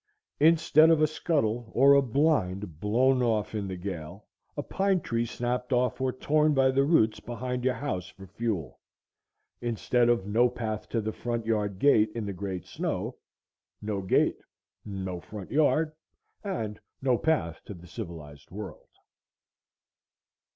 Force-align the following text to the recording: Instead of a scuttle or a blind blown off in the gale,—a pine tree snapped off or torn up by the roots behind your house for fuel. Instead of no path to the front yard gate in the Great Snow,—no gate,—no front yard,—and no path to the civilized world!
Instead 0.39 0.89
of 0.89 0.99
a 0.99 1.05
scuttle 1.05 1.69
or 1.75 1.93
a 1.93 2.01
blind 2.01 2.79
blown 2.79 3.21
off 3.21 3.53
in 3.53 3.67
the 3.67 3.75
gale,—a 3.77 4.63
pine 4.63 4.99
tree 4.99 5.27
snapped 5.27 5.71
off 5.71 6.01
or 6.01 6.11
torn 6.11 6.53
up 6.53 6.55
by 6.55 6.71
the 6.71 6.83
roots 6.83 7.19
behind 7.19 7.63
your 7.63 7.75
house 7.75 8.07
for 8.07 8.25
fuel. 8.25 8.79
Instead 9.61 10.09
of 10.09 10.25
no 10.25 10.49
path 10.49 10.89
to 10.89 11.01
the 11.01 11.13
front 11.13 11.45
yard 11.45 11.77
gate 11.77 12.09
in 12.15 12.25
the 12.25 12.33
Great 12.33 12.65
Snow,—no 12.65 14.01
gate,—no 14.01 15.19
front 15.19 15.51
yard,—and 15.51 16.79
no 17.03 17.15
path 17.19 17.61
to 17.65 17.75
the 17.75 17.85
civilized 17.85 18.49
world! 18.49 18.89